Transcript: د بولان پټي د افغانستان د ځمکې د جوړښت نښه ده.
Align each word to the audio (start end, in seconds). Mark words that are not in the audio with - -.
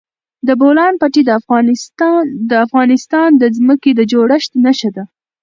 د 0.47 0.49
بولان 0.61 0.93
پټي 1.01 1.21
د 2.51 2.53
افغانستان 2.71 3.29
د 3.41 3.43
ځمکې 3.57 3.91
د 3.95 4.01
جوړښت 4.11 4.51
نښه 4.65 4.89
ده. 4.95 5.03